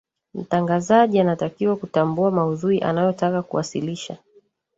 mtangazaji 0.33 1.19
anatakiwa 1.19 1.75
kutambua 1.75 2.31
maudhui 2.31 2.81
anayotaka 2.81 3.41
kuwasilisha 3.43 4.17